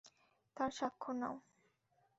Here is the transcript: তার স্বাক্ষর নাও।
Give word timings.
তার 0.57 0.71
স্বাক্ষর 0.77 1.15
নাও। 1.21 1.35